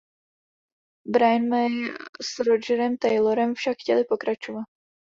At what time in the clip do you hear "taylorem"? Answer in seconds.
2.97-3.53